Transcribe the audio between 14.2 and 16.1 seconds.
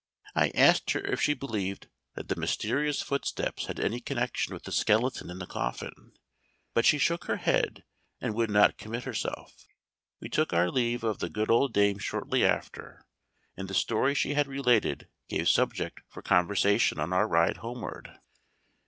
had related gave subject